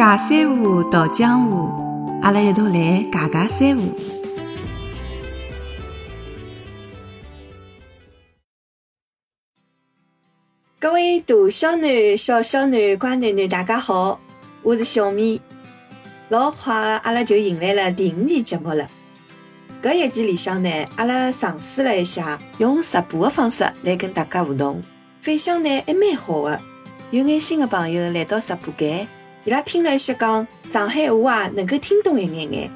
[0.00, 1.68] 尬三胡，道江湖，
[2.22, 3.94] 阿拉一道来尬尬三胡。
[10.78, 14.18] 各位大小囡、小小囡、乖囡囡，大家好，
[14.62, 15.38] 我是小米。
[16.30, 18.88] 老快个，阿拉就迎来了第五期节目了。
[19.82, 24.82] 搿一期里向呢，阿拉尝试了一下用直播的方式来跟大家互动，
[25.20, 26.58] 反响呢还蛮好的。
[27.10, 29.06] 有眼新的朋友来到直播间，
[29.44, 32.70] 伊拉听了一些讲上海话啊，能够听懂一眼眼。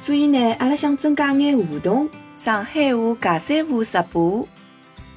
[0.00, 4.48] 所以呢，阿拉想增加眼互动，上海话尬三胡直播，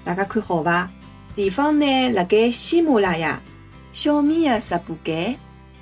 [0.04, 0.88] 大家看好伐？
[1.36, 3.42] 地方呢，辣盖喜马拉雅
[3.92, 5.36] 小米的直播间，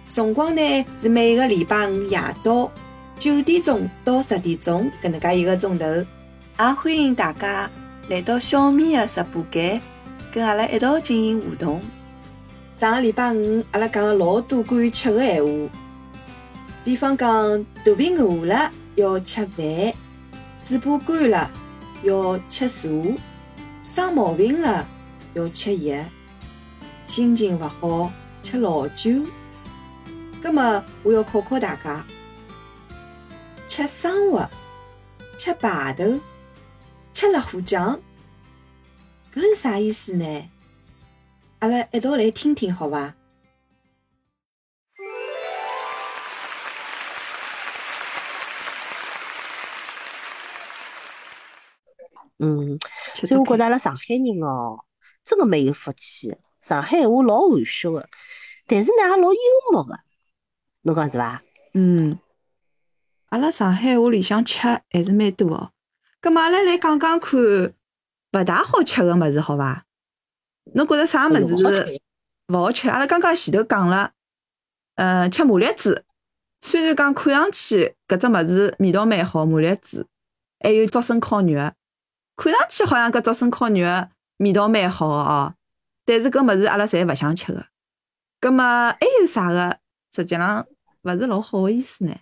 [0.08, 2.72] 辰光呢是每个礼拜五夜到
[3.18, 7.70] 九点钟到十点钟，搿能介一个钟头，也欢迎大家
[8.08, 9.82] 来到小米的直播间，
[10.32, 11.82] 跟阿拉一道进行互动。
[12.84, 15.72] 上个礼拜五，阿拉讲了老多关于吃的闲话，
[16.84, 19.94] 比方讲肚皮饿了要吃饭，
[20.66, 21.50] 嘴巴干了
[22.04, 22.90] 要吃茶，
[23.88, 24.86] 生毛病了
[25.34, 25.98] 要吃药，
[27.06, 29.12] 心情勿好吃老酒。
[30.42, 32.06] 葛末我要考考大家，
[33.66, 34.50] 吃生活、
[35.38, 36.20] 吃排头、
[37.14, 38.02] 吃辣虎酱，
[39.34, 40.50] 搿是啥意思呢？
[41.64, 43.16] 阿拉一道来听听，好伐？
[52.40, 52.78] 嗯，
[53.14, 54.84] 所以我觉着阿拉上海人哦，
[55.24, 56.36] 真个蛮有福气。
[56.60, 58.10] 上海话老含蓄个，
[58.68, 59.40] 但是呢也老幽
[59.72, 59.98] 默个，
[60.82, 61.44] 侬讲是伐？
[61.74, 62.20] 嗯，
[63.30, 65.72] 阿拉上海话里向吃还是蛮多哦。
[66.20, 69.86] 葛末阿拉来讲讲看，勿大好吃个物事，好伐？
[70.74, 72.02] 侬觉着啥物事
[72.48, 72.90] 勿好吃？
[72.90, 74.14] 阿拉刚刚前头讲了，
[74.96, 76.06] 呃，吃麻栗子。
[76.62, 80.08] 虽然讲看上去搿只物事味道蛮好，麻栗子，
[80.60, 81.72] 还有竹笋烤肉，
[82.38, 84.08] 看上去好像搿竹笋烤肉
[84.38, 85.56] 味道蛮好个哦。
[86.06, 87.66] 但是搿物事阿拉侪勿想吃个。
[88.40, 89.78] 葛末还有啥个？
[90.16, 90.66] 实际上
[91.04, 92.16] 勿是老好个意思呢？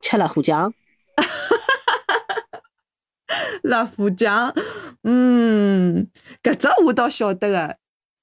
[0.00, 0.74] 吃辣虎酱。
[3.62, 4.52] 辣虎酱，
[5.04, 6.10] 嗯，
[6.42, 7.76] 搿只我倒晓得个。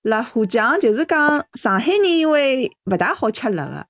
[0.03, 3.87] 辣虎酱就是讲上海人因为勿大好吃辣个，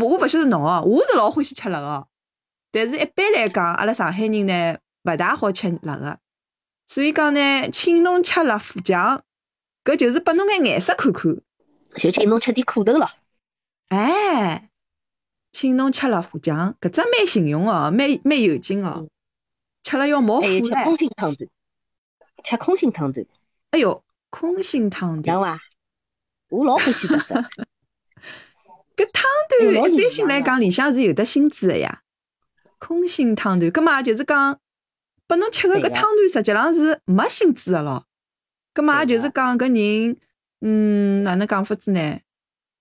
[0.00, 2.06] 我我勿晓得侬哦，我是老欢喜吃辣个，
[2.70, 6.20] 但是一般来讲，阿拉上海人呢勿大好吃辣个，
[6.86, 9.20] 所以讲呢，请侬吃辣虎酱，
[9.82, 11.36] 搿就是拨侬眼颜色看看，
[11.96, 13.10] 就请侬吃点苦头咯。
[13.88, 14.70] 哎，
[15.50, 19.08] 请侬吃辣虎酱，搿只蛮形容哦，蛮蛮有劲哦。
[19.82, 21.48] 吃了要冒火吃空心汤团，
[22.44, 23.24] 吃空心汤团。
[23.70, 25.58] 哎哟，空心汤团？
[26.50, 27.34] 我老欢喜搿只。
[28.96, 32.02] 搿汤团一般性来讲，里向是有得心子个呀。
[32.78, 34.58] 空心汤团，搿么就是讲，
[35.26, 38.06] 拨侬吃个搿汤团实际上是没心子个咯。
[38.74, 40.16] 搿么也就是讲搿人，
[40.60, 42.20] 嗯，哪能讲法子呢？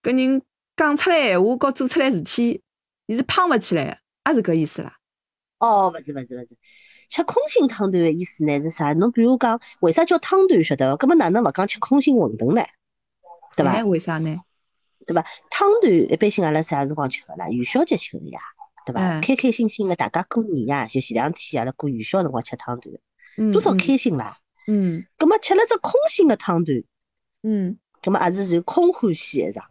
[0.02, 0.42] 搿人
[0.76, 2.62] 讲出来闲话，和做出来事体，
[3.08, 4.98] 伊是胖勿起来个，也是搿意思啦。
[5.60, 6.58] 哦，勿是勿是勿是。
[7.10, 8.94] 吃空心汤团的意思呢是啥？
[8.94, 11.06] 侬比如讲，为啥叫汤团晓得伐？
[11.06, 12.64] 搿么哪能勿讲吃空心馄饨呢？
[13.56, 13.84] 对伐？
[13.86, 14.42] 为啥呢？
[15.06, 15.26] 对伐？
[15.50, 17.50] 汤团一般性阿拉啥辰光吃个啦？
[17.50, 18.40] 元宵节吃个呀，
[18.86, 19.22] 对伐？
[19.22, 22.94] 开开心心个大家过年呀，就前两天阿拉过元宵辰光吃汤团，
[23.54, 24.40] 多少开心啦！
[24.68, 25.06] 嗯。
[25.18, 26.84] 搿么吃了只空心个汤团，
[27.42, 27.80] 嗯。
[28.02, 29.66] 搿么也是就空欢喜一场。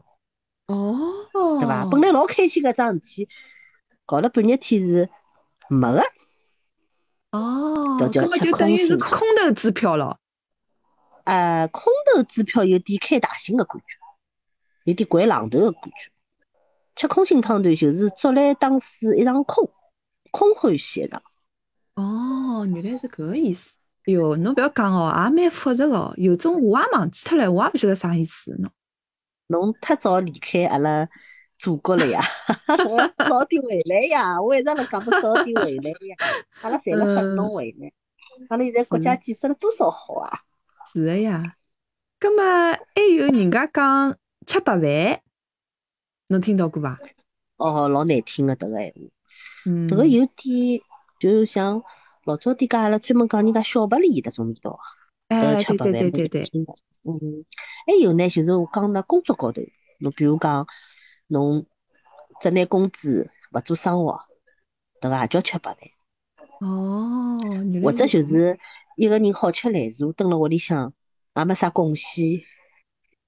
[0.69, 1.29] 哦。
[1.61, 1.85] 对伐？
[1.85, 3.29] 本来老开心个桩事体，
[4.07, 5.11] 搞了半日天是
[5.69, 6.03] 没个。
[7.37, 10.19] 哦，搿么就等于是空头支票了。
[11.25, 13.85] 呃，空头支票有点开大型的感觉，
[14.85, 16.11] 有点掼榔头的感觉。
[16.95, 19.71] 吃空心汤团就是竹篮打水一场空，
[20.31, 21.23] 空欢喜一场。
[21.95, 23.75] 哦，原来是搿个意思。
[24.07, 26.15] 哎哟，侬勿要讲哦，也蛮复杂哦。
[26.17, 28.69] 有种我也忘记脱了，我也勿晓得啥意思喏。
[29.49, 31.09] 侬太早离开阿拉
[31.59, 32.21] 祖国了呀，
[33.17, 34.41] 早点回来呀！
[34.41, 36.17] 我一直辣讲着早点回来呀，
[36.61, 37.93] 阿拉侪辣等侬回来。
[38.51, 40.41] 阿拉现在国家建设了多少好啊！
[40.93, 41.57] 是的呀。
[42.19, 44.17] 葛末还有人家讲
[44.47, 45.21] 吃白饭，
[46.29, 46.99] 侬听到过伐？
[47.57, 49.01] 哦，老难听个迭个闲话。
[49.65, 49.89] 嗯。
[49.89, 50.81] 迭个有点
[51.19, 51.83] 就像
[52.25, 54.79] 老早点讲阿拉专门讲人家小白脸迭种味道。
[55.29, 56.43] 哎，对对对对对。
[57.05, 57.45] 嗯。
[57.87, 59.63] 还有呢，就是我讲到工作高头，
[60.01, 60.67] 侬比如讲。
[61.27, 61.67] 侬
[62.41, 64.21] 只拿工资勿做生活，
[65.01, 65.81] 对个也叫吃白饭。
[66.61, 67.39] 哦，
[67.83, 68.59] 或者就是
[68.97, 70.93] 一个人好吃懒做，蹲辣屋里向
[71.35, 72.43] 也没啥贡献，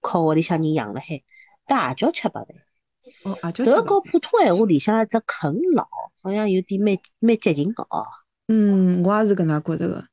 [0.00, 1.22] 靠屋里向人养辣海，
[1.66, 2.48] 搿也叫吃白饭。
[3.24, 3.86] 哦，也叫迭个吃白饭。
[3.86, 5.86] 和普通闲话里向一只啃老，
[6.22, 8.06] 好像有点蛮蛮接近个哦。
[8.46, 10.08] 嗯，我也是搿能觉着个。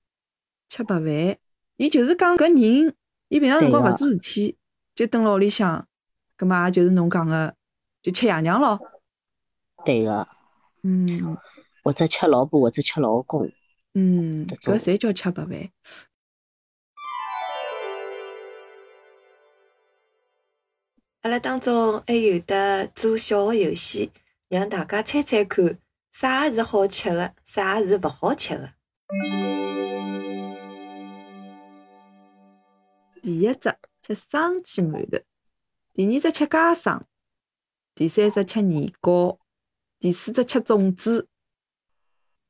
[0.68, 1.38] 吃白饭，
[1.78, 2.96] 伊就是讲搿人，
[3.30, 4.58] 伊平常辰光勿做事体，
[4.94, 5.88] 就蹲辣屋里向，
[6.36, 7.56] 葛末也就是侬讲个，
[8.06, 8.80] 就吃爷娘咯。
[9.84, 10.28] 对个，
[10.84, 11.36] 嗯
[11.84, 13.52] 或者吃老婆，或者吃老公。
[13.96, 15.72] 嗯，搿侪叫吃白饭。
[21.22, 24.12] 阿拉当中还有得做小个游戏，
[24.50, 25.80] 让大家猜猜看，
[26.12, 28.70] 啥是好吃个，啥是勿好吃个。
[33.24, 35.26] 第一只吃生煎馒头，
[35.92, 37.04] 第二只吃家生，
[37.96, 39.40] 第三只吃年糕，
[40.00, 41.30] 第四只吃粽子。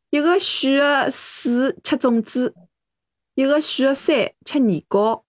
[0.09, 2.55] 一个选个四吃粽子，
[3.35, 5.23] 一个选个三吃年糕。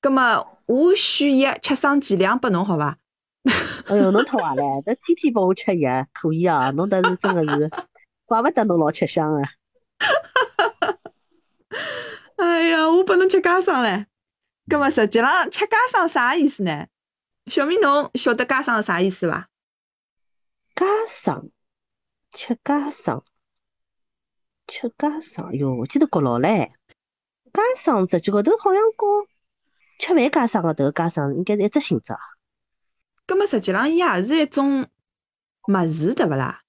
[0.00, 2.98] 葛么我选一吃生煎两拨侬好伐？
[3.86, 6.70] 哎哟，侬太坏了，这天天拨我吃药，可以啊！
[6.72, 7.70] 侬倒是真个是，
[8.26, 9.50] 怪勿得侬老吃香啊。
[12.36, 14.06] 哎呀，我拨侬吃家生唻。
[14.68, 16.86] 葛末实际浪吃家生啥意思呢？
[17.48, 19.48] 小明侬晓得家生是啥意思伐？
[20.74, 21.50] 家生，
[22.32, 23.22] 吃家生，
[24.66, 25.52] 吃家生。
[25.54, 26.70] 哟，我记得觉牢唻。
[27.52, 29.26] 家生实际高头好像跟
[29.98, 32.18] 吃饭家生个迭个家生应该是一只性质啊。
[33.26, 36.60] 葛末实际浪伊也是一种物事，对勿啦？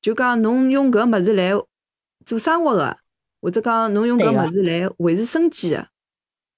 [0.00, 1.52] 就讲侬用搿物事来
[2.24, 2.98] 做生活个，
[3.40, 5.88] 或者讲侬用搿物事来维持生计个，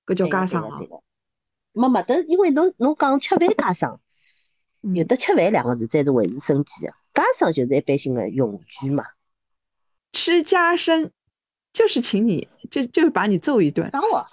[0.06, 0.78] 搿叫对个家生咯。
[0.78, 1.02] 对个对个。
[1.72, 4.00] 没没得，因为侬侬讲吃饭加生，
[4.80, 9.06] 有嗯的吃饭两个字才是维持生计的，家生就是一般性的用具嘛。
[10.12, 11.12] 吃加生
[11.72, 14.26] 就是请你，就就是把你揍一顿，生活，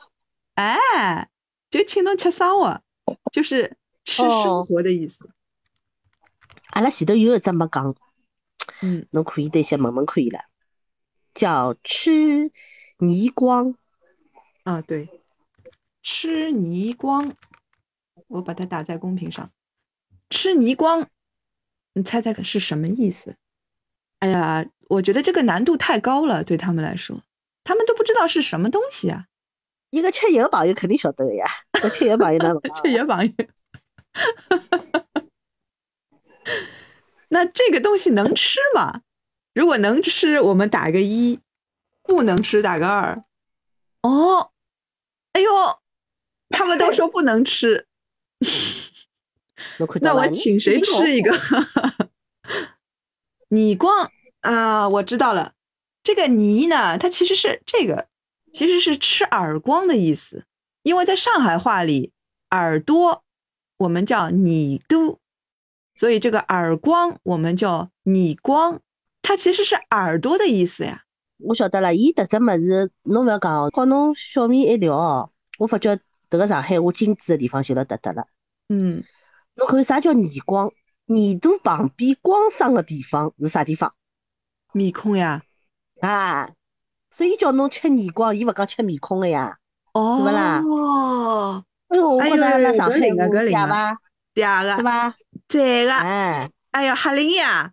[0.56, 1.30] 哎，
[1.70, 2.82] 就请侬吃生活，
[3.32, 5.30] 就是吃生哦活的意思。
[6.72, 7.96] 阿拉前头有一只没讲，
[8.82, 10.40] 嗯，侬可以等下问问看伊拉，
[11.34, 12.52] 叫吃
[12.98, 13.76] 泥光。
[14.64, 15.17] 啊，对，
[16.10, 17.36] 吃泥光，
[18.28, 19.52] 我把它打在公屏上。
[20.30, 21.10] 吃泥光，
[21.96, 23.36] 你猜猜看是什么意思？
[24.20, 27.24] 哎呀，我觉得这个难度太高了，对他们来说，
[27.66, 29.26] 他们都不知道是什么东西啊。
[29.90, 33.34] 一个吃药个朋友肯定晓得个呀，搿吃药朋友哪能这 也网友。
[37.28, 39.02] 那这个东西能吃吗？
[39.54, 41.42] 如果能吃，我们打个一；
[42.02, 43.26] 不能吃，打个二。
[44.04, 44.52] 哦，
[45.34, 45.52] 哎呦，
[46.50, 47.88] 他们都说不能吃，
[50.02, 51.22] 那我请谁吃一？
[51.22, 51.32] 个？
[53.50, 54.10] 你光
[54.42, 55.54] 啊，我知道了，
[56.04, 58.08] 这个泥呢，它其实是这个，
[58.52, 60.46] 其实是吃耳光的意思，
[60.84, 62.12] 因为在上海话里，
[62.52, 63.24] 耳朵
[63.78, 65.20] 我们叫你都，
[65.96, 68.82] 所以这个耳光我们叫你光，
[69.22, 71.04] 它其实是耳朵的意思呀。
[71.40, 75.30] 我晓得了，伊迭只物事，侬勿要讲哦，和侬小米一聊哦，
[75.60, 78.28] 我发觉迭个上海话精致个地方就辣迭搭了。
[78.70, 79.04] 嗯，
[79.56, 80.72] 侬看啥叫耳光？
[81.08, 83.94] 耳朵旁边光生个地方是啥地方
[84.74, 85.42] 面孔呀，
[86.02, 86.50] 啊？
[87.10, 89.58] 所以叫侬吃耳光，伊勿讲吃面孔个呀。
[89.94, 93.98] 哦，对勿啦哦，哎呦，我哎觉着阿拉上海话灵啊搿灵啊嗲伐？
[94.34, 95.16] 第二个，对伐？
[95.48, 97.72] 这个，哎，哎呀，吓人呀！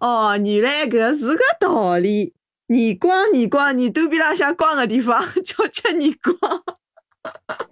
[0.00, 2.34] 哦，原来搿是个道理。
[2.72, 6.62] 耳光，耳光，耳朵边浪向光个地方叫吃耳光。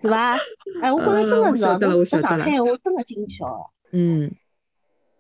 [0.01, 0.37] 是吧？
[0.81, 3.71] 哎，我觉着真嗯我个是我晓得了上海话真个精巧哦。
[3.91, 4.33] 嗯，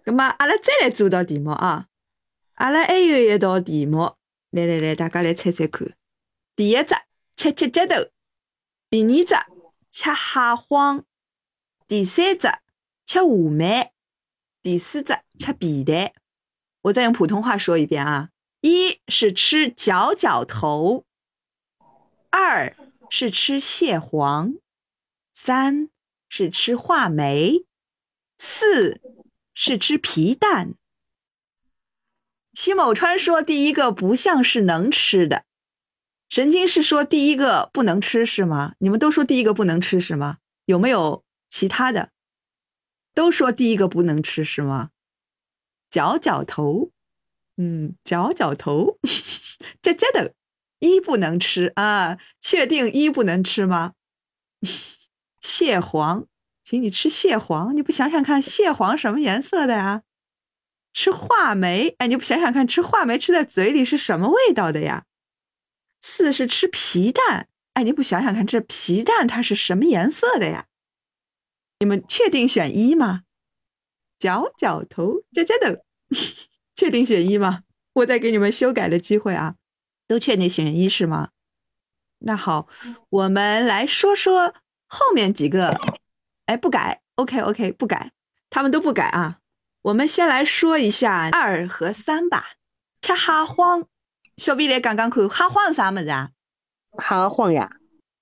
[0.04, 1.88] 那么阿拉再来做道题目啊！
[2.54, 4.14] 阿拉还有一道题目，
[4.50, 5.96] 来来来，大家来猜猜看。
[6.54, 6.94] 第一只
[7.36, 8.10] 吃脚脚头，
[8.88, 9.34] 第二只
[9.90, 11.04] 吃蟹黄，
[11.88, 12.48] 第三只
[13.04, 13.90] 吃话梅，
[14.62, 16.12] 第四只吃皮蛋。
[16.82, 18.28] 我再用普通话说一遍啊：
[18.60, 21.06] 一是吃脚脚头，
[22.28, 22.76] 二
[23.08, 24.54] 是吃蟹黄，
[25.32, 25.88] 三
[26.28, 27.64] 是吃话梅，
[28.38, 29.00] 四
[29.54, 30.74] 是吃皮蛋。
[32.52, 35.44] 西某川说第一个不像是能吃的，
[36.28, 38.74] 神经是说第一个不能吃是吗？
[38.80, 40.38] 你们都说第一个不能吃是吗？
[40.66, 42.10] 有没有其他的？
[43.14, 44.90] 都说第一个不能吃是吗？
[45.88, 46.90] 脚脚头，
[47.62, 48.98] 嗯，脚脚头，
[49.82, 50.32] 这这的
[50.78, 52.16] 一不能吃啊？
[52.40, 53.92] 确定一不能吃吗？
[55.42, 56.26] 蟹黄，
[56.64, 60.04] 请你吃蟹黄，你不想想看，蟹黄什么颜色的呀？
[60.94, 65.04] 吃话梅，哎，你不想想看，吃话梅吃在嘴里是什么味道的呀？
[66.00, 70.66] 四是吃皮蛋，哎，你不想想看，这皮蛋它是什么颜色的呀？
[71.80, 73.24] 你们确定选一吗？
[74.18, 75.74] 嚼嚼头，夹夹头。
[76.80, 77.60] 确定选一吗？
[77.92, 79.56] 我再给你们修改的机会啊。
[80.08, 81.28] 都确定选一是吗？
[82.20, 82.68] 那好，
[83.10, 84.54] 我们来说说
[84.86, 85.78] 后面几个。
[86.46, 88.12] 哎，不改，OK OK，不改，
[88.48, 89.40] 他们都不改啊。
[89.82, 92.52] 我们先来说一下二和三吧。
[93.02, 93.84] 吃哈黄，
[94.38, 96.30] 小比来刚刚看哈黄是啥么子啊？
[96.92, 97.70] 哈黄呀，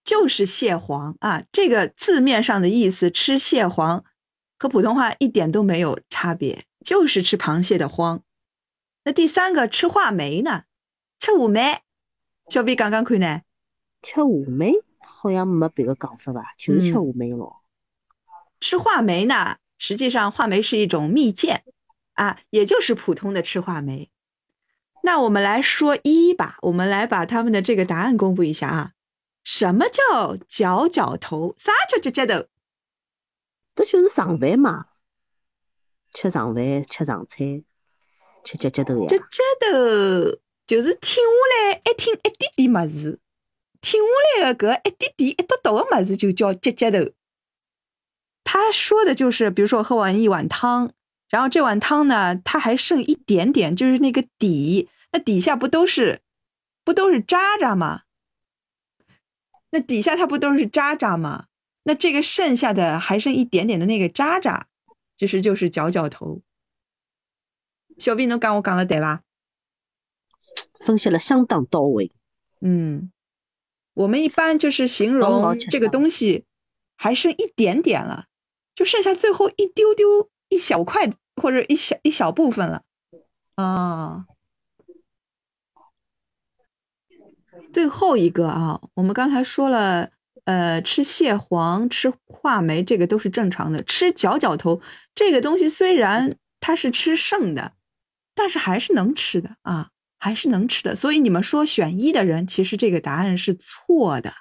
[0.05, 1.45] 就是蟹黄啊。
[1.53, 4.05] 这个字面上的意思，吃蟹黄
[4.59, 8.21] 和普通话一点都没有差别，就是吃螃蟹的黄。
[9.09, 10.65] 那第三个吃话梅呢？
[11.19, 11.81] 吃话梅，
[12.47, 13.41] 小比刚刚看呢？
[14.03, 16.53] 吃话梅好像没别个讲法吧？
[16.59, 17.62] 就是吃话梅咯。
[18.61, 19.57] 吃话梅呢？
[19.79, 21.62] 实际上，话梅是一种蜜饯
[22.17, 24.11] 啊，也就是普通的吃话梅。
[25.03, 28.93] 那我们来说一吧，我们来把他们的这个答案公布一下啊。
[29.43, 31.55] 什么叫角角头？
[31.57, 32.47] 啥叫角角头？
[33.75, 34.85] 这就是上饭嘛，
[36.12, 37.65] 吃上饭，吃上菜，
[38.45, 39.07] 吃角角头呀。
[39.09, 39.25] 角角
[39.61, 43.21] 头就是听下来一听一点点么子，
[43.80, 47.12] 听下来的搿一点点一坨坨的么子就叫角角头。
[48.45, 50.90] 他说的就是，比如说喝完一碗汤，
[51.28, 56.21] 然后这碗汤呢，它还剩一点点，就是那个底，那底下不都是，
[56.85, 58.02] 不都是渣渣吗？
[59.71, 61.47] 那底下它不都是渣渣吗？
[61.85, 64.66] 那这个剩下的还剩一点点的那个渣渣，
[65.16, 66.40] 其实就是角角头。
[67.99, 69.23] 小 V 能讲我讲了对吧？
[70.81, 72.12] 分析了相当到位。
[72.61, 73.11] 嗯，
[73.95, 76.45] 我们一般就是形容这个东西
[76.97, 78.26] 还剩一点点了。
[78.75, 81.11] 就剩下最后一丢丢一小块
[81.43, 82.85] 或者一小一小部分了，
[83.57, 84.25] 啊，
[87.73, 90.12] 最后一个啊，我们刚才说了，
[90.45, 94.81] 呃，吃蟹黄、吃话梅这个都是正常的，吃角角头
[95.12, 97.73] 这个东西虽然它是吃剩的，
[98.38, 100.95] 但是还是能吃的啊，还是能吃的。
[100.95, 104.33] 所以你们说选一的人，其实这个答案是错的。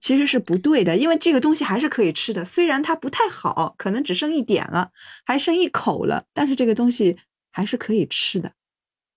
[0.00, 4.90] 其实是不对的，因为这个东西还是可以吃的，虽然它不太好，可能只剩一点了，
[5.24, 7.16] 还剩一口了，但是这个东西
[7.52, 8.54] 还是可以吃的，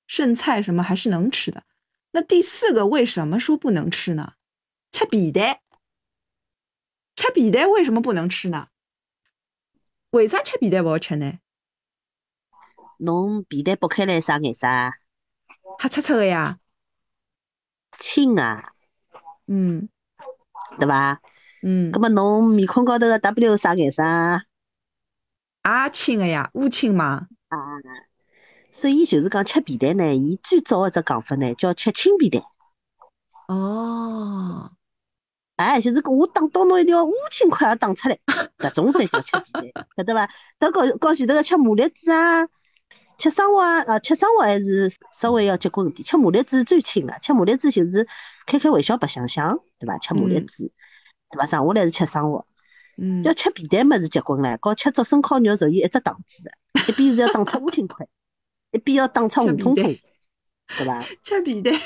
[0.05, 1.63] 剩菜什么还是能吃的。
[2.11, 4.33] 那第四个为什么说不能吃呢？
[4.91, 5.59] 吃皮蛋，
[7.15, 8.67] 吃皮蛋为什么不能吃呢？
[10.11, 11.39] 为啥吃皮蛋不好吃呢？
[13.03, 14.93] 侬皮蛋剥开来啥颜色啊？
[15.79, 16.59] 黑漆漆个呀。
[17.97, 18.71] 青啊。
[19.47, 19.89] 嗯。
[20.79, 21.19] 对伐？
[21.63, 24.43] 嗯，葛么侬面孔高头个 W 啥颜色啊？
[25.63, 27.27] 也青个呀，乌青嘛。
[27.49, 27.57] 啊，
[28.71, 32.43] 所以就是讲吃皮蛋呢，伊最早一只讲法呢叫吃青皮蛋。
[33.47, 34.71] 哦，
[35.57, 38.17] 哎，就是讲我打到侬一定要乌青块要打出来，
[38.57, 40.29] 搿种才叫吃皮蛋， 晓得伐？
[40.59, 42.43] 到高高前头个吃麻栗子啊，
[43.21, 48.07] 吃生活啊，吃生活还是稍微要结棍点，吃麻栗子最轻了，吃麻栗子就是。
[48.47, 49.99] 开开玩笑白相相，对伐？
[49.99, 50.71] 吃麻栗子，
[51.29, 51.45] 对伐？
[51.45, 52.47] 剩下来是吃生活。
[52.97, 53.21] 嗯。
[53.23, 56.49] 要吃皮蛋么是结棍唻，搞吃竹笋烤肉属于一只档次
[56.89, 58.07] 一边是要打出五千块，
[58.71, 60.01] 一边要打出五通通，对
[60.85, 61.05] 伐？
[61.21, 61.79] 吃皮蛋，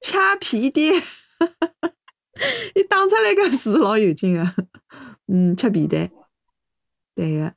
[0.00, 1.02] 吃皮蛋，
[2.76, 4.54] 你打出来个字老有劲啊！
[5.26, 6.10] 嗯，吃皮蛋，
[7.16, 7.52] 对个。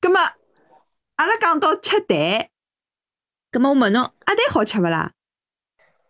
[0.00, 0.18] 葛么，
[1.20, 2.48] 阿拉讲到吃蛋，
[3.50, 5.12] 葛么我问侬，鸭蛋好吃勿啦？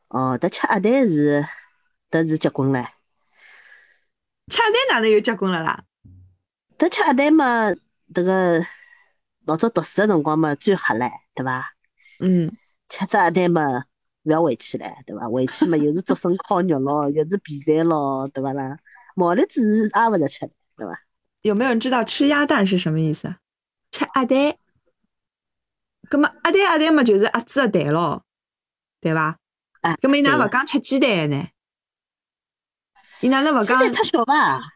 [0.07, 1.45] 哦，得吃鸭蛋是，
[2.11, 2.87] 得是结棍唻。
[4.47, 5.83] 吃鸭蛋哪能又结棍了啦？
[6.79, 7.73] 得吃鸭蛋嘛，
[8.15, 8.65] 迭个
[9.47, 11.75] 老早读书个辰光嘛最黑唻，对伐？
[12.21, 12.57] 嗯。
[12.89, 13.87] 吃只鸭蛋嘛，
[14.23, 15.29] 勿要回去唻，对伐？
[15.29, 18.79] 回去嘛又是竹笋烤肉咯，又是 皮蛋咯，对伐啦？
[19.17, 21.03] 毛栗子是挨勿着吃，对伐？
[21.43, 23.35] 有没有人知道吃鸭蛋是什么意思？
[23.91, 24.57] 吃鸭蛋。
[26.11, 28.25] 葛么鸭蛋鸭蛋嘛就是鸭子个蛋咯，
[29.01, 29.39] 对伐？
[29.83, 31.47] 哎，搿么伊哪勿讲吃鸡蛋呢？
[33.21, 33.79] 伊哪能勿讲？
[33.79, 34.73] 鸡蛋太小伐？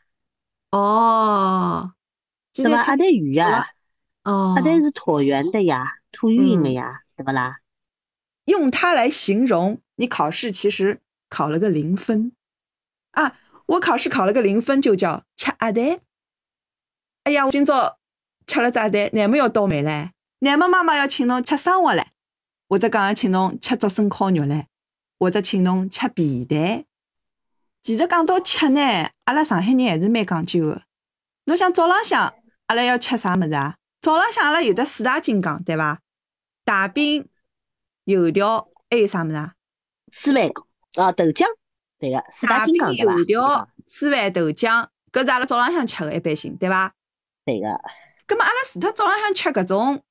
[0.71, 1.93] 哦，
[2.53, 2.71] 对伐？
[2.87, 3.67] 鸭蛋圆呀，
[4.23, 7.59] 哦，鸭蛋是椭圆的呀，椭圆形的呀，对勿啦？
[8.45, 12.31] 用它来形容你考试，其实考了个零分
[13.11, 13.37] 啊！
[13.67, 16.01] 我考试考了个零分，就叫吃鸭蛋。
[17.25, 17.99] 哎呀，我今朝
[18.47, 20.11] 吃了只鸭蛋，乃末要倒霉唻！
[20.45, 22.05] 乃末妈妈要请侬吃生活唻，
[22.69, 24.67] 或者讲要请侬吃竹笋烤肉唻。
[25.19, 26.85] 或者请侬吃皮蛋。
[27.83, 28.81] 其实讲到吃呢，
[29.25, 30.83] 阿拉上海人还是蛮讲究的。
[31.45, 32.35] 侬想早浪向
[32.67, 33.77] 阿拉要吃啥物事啊？
[34.03, 36.01] 早浪向阿拉有的四大金刚，对伐？
[36.63, 37.27] 大饼、
[38.05, 39.55] 油条，还有啥物事啊？
[40.13, 41.47] 粢饭糕啊，豆浆，
[41.99, 46.93] 对个，四大金刚对油条、粢饭、豆浆，搿是阿拉早浪向吃的，一般性，对伐？
[47.47, 47.81] 对个。
[48.27, 50.03] 葛末阿拉除脱早浪向吃搿种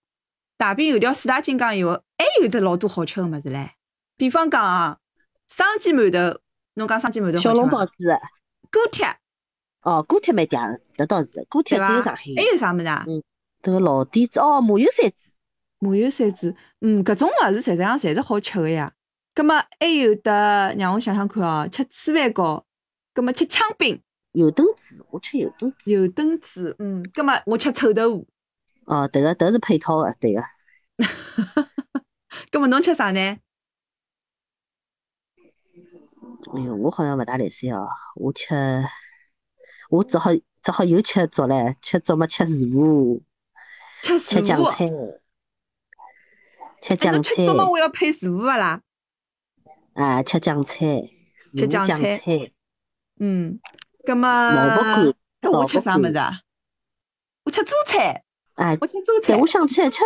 [0.64, 3.68] 大饼油条四大金刚以外，还有得老多好吃个物事唻。
[4.16, 4.98] 比方讲啊，
[5.50, 6.40] 生煎馒头，
[6.76, 7.92] 侬讲生煎馒头小笼包子，
[8.72, 9.06] 锅贴。
[9.82, 12.36] 哦，锅贴蛮嗲，搿倒是，锅贴只有上海有。
[12.38, 13.04] 还有啥物事啊？
[13.06, 13.22] 嗯，
[13.62, 15.38] 迭个老底子哦，麻油三子。
[15.80, 18.94] 麻油三子，嗯，搿种物事实际上侪是好吃个呀。
[19.36, 22.66] 葛末还有得让我想想看哦，吃粢饭糕，
[23.14, 24.02] 葛末吃枪饼。
[24.32, 25.92] 油墩子，我吃油墩子。
[25.92, 28.28] 油墩子，嗯，葛末我吃臭豆腐。
[28.86, 30.42] 哦，迭个迭是配套个，对个。
[32.52, 33.38] 葛末侬吃啥呢？
[36.56, 38.54] 哎哟，我好像勿大来三哦，我吃，
[39.90, 40.32] 我只好
[40.62, 43.24] 只好又吃粥唻，吃粥么吃薯腐，
[44.02, 44.86] 吃酱菜，
[46.82, 47.36] 吃酱菜。
[47.36, 48.82] 吃粥么我要配薯腐勿啦？
[49.94, 52.52] 啊，吃酱菜，吃酱菜。
[53.20, 53.60] 嗯，
[54.06, 56.42] 葛么，萝卜干，那我吃啥么子啊？
[57.46, 58.26] 我吃榨菜。
[58.56, 59.38] 哎，我吃榨菜。
[59.38, 60.02] 我想起来，吃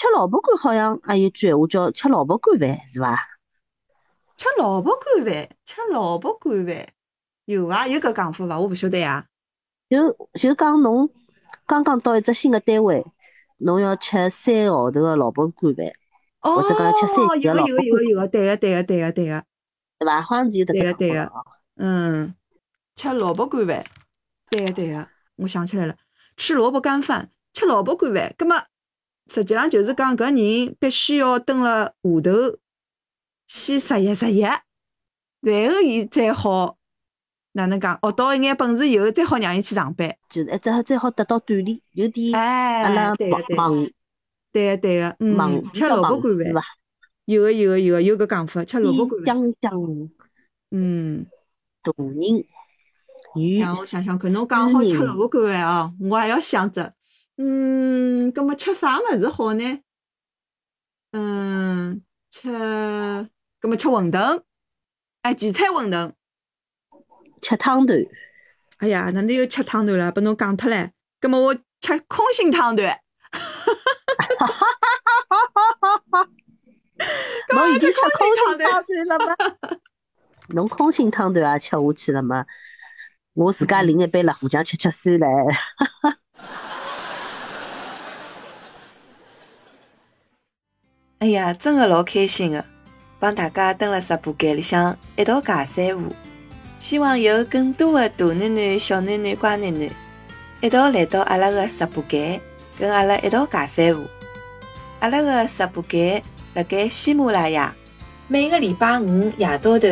[0.00, 3.18] 吃萝卜干好像还有句闲话叫吃萝卜干饭，是伐？
[4.38, 6.86] 吃萝卜干饭，吃萝卜干饭，
[7.44, 7.86] 有伐？
[7.86, 8.58] 有搿讲法伐？
[8.58, 9.26] 我勿晓得呀。
[9.90, 11.10] 就就讲侬
[11.66, 13.04] 刚刚到一只新的单位，
[13.58, 15.92] 侬要吃三个号头的萝卜干饭。
[16.40, 19.44] 或者讲吃三个有个有个有个有个，对个对个对个对个，
[19.98, 20.22] 对伐？
[20.22, 21.30] 好像是有得个对个，
[21.76, 22.34] 嗯，
[22.96, 23.84] 吃萝卜干饭，
[24.48, 25.94] 对个对个，我想起来了，
[26.38, 28.64] 吃萝卜干饭，吃萝卜干饭，葛么
[29.32, 32.58] 实际上就是讲搿人必须要蹲辣下头
[33.46, 36.76] 先实习实习，然后伊再好
[37.52, 43.14] 哪能讲学到一眼本事以后，再好让伊去上班，就是一只再好得到锻炼，有点阿拉
[43.56, 43.88] 忙。
[44.52, 45.00] 对个对。
[45.00, 46.62] 个，嗯，吃萝卜干饭，
[47.26, 49.72] 有个有个有个有个讲法，吃萝卜干饭。
[50.72, 51.24] 嗯，
[51.82, 52.44] 大人，
[53.60, 56.92] 让我想想看，侬讲好吃萝卜干饭哦，我还要想着，
[57.42, 59.80] 嗯，葛么吃啥物事好呢？
[61.12, 62.50] 嗯，吃，
[63.58, 64.42] 葛么吃馄饨，
[65.22, 66.12] 哎，荠菜馄饨，
[67.40, 67.98] 吃汤团。
[68.76, 70.12] 哎呀，哪能又吃汤团了？
[70.12, 70.90] 把侬讲脱唻。
[71.18, 73.00] 葛么我吃空心汤团。
[73.32, 73.40] 哈
[74.38, 74.66] 哈哈
[75.30, 75.38] 哈
[75.80, 76.28] 哈哈！
[77.54, 79.34] 侬已经吃空心汤团了吗？
[80.48, 82.44] 侬空心汤团也吃下去了吗？
[83.32, 85.26] 我自家淋一杯辣糊酱吃吃算了。
[91.30, 92.64] 呀，真的老开心的，
[93.18, 96.14] 帮大家蹲辣直播间里向一道尬三胡，
[96.78, 99.90] 希望有更多的大囡囡、小囡囡、乖囡囡
[100.60, 102.40] 一道来到阿拉个直播间。
[102.78, 104.06] 跟阿拉一道尬三胡，
[105.00, 106.22] 阿拉个直播间
[106.54, 107.74] 辣盖喜马拉雅，
[108.26, 109.88] 每个礼拜五夜到头，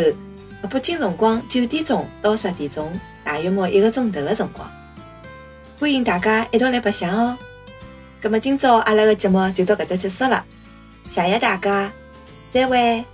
[0.70, 2.90] 北京辰光九点钟到十点钟，
[3.22, 4.70] 大约莫一个钟头的辰光，
[5.79, 7.37] 欢迎大家一道来白相哦。
[8.22, 10.42] 咁么今朝阿拉个节目就到搿搭结束了，
[11.09, 11.92] 谢谢大家，
[12.51, 13.05] 再会。